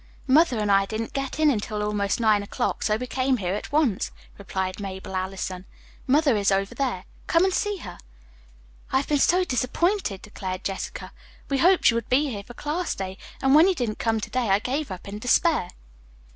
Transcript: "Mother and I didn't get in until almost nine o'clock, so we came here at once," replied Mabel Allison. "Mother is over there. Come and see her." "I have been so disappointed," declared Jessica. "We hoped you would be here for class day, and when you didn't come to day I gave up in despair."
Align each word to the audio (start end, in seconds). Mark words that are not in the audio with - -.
"Mother 0.25 0.57
and 0.57 0.71
I 0.71 0.87
didn't 0.87 1.13
get 1.13 1.39
in 1.39 1.51
until 1.51 1.83
almost 1.83 2.19
nine 2.19 2.41
o'clock, 2.41 2.81
so 2.81 2.95
we 2.95 3.05
came 3.05 3.37
here 3.37 3.53
at 3.53 3.71
once," 3.71 4.09
replied 4.39 4.79
Mabel 4.79 5.15
Allison. 5.15 5.65
"Mother 6.07 6.35
is 6.35 6.51
over 6.51 6.73
there. 6.73 7.03
Come 7.27 7.45
and 7.45 7.53
see 7.53 7.77
her." 7.77 7.99
"I 8.91 8.97
have 8.97 9.07
been 9.07 9.19
so 9.19 9.43
disappointed," 9.45 10.23
declared 10.23 10.63
Jessica. 10.63 11.13
"We 11.49 11.59
hoped 11.59 11.91
you 11.91 11.95
would 11.97 12.09
be 12.09 12.31
here 12.31 12.41
for 12.41 12.55
class 12.55 12.95
day, 12.95 13.19
and 13.43 13.53
when 13.53 13.67
you 13.67 13.75
didn't 13.75 13.99
come 13.99 14.19
to 14.19 14.29
day 14.31 14.49
I 14.49 14.57
gave 14.57 14.89
up 14.89 15.07
in 15.07 15.19
despair." 15.19 15.69